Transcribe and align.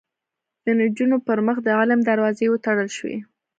د 0.65 0.67
نجونو 0.79 1.17
پر 1.27 1.39
مخ 1.45 1.57
د 1.63 1.67
علم 1.79 1.99
دروازې 2.09 2.45
وتړل 2.49 2.89
شوې 2.97 3.17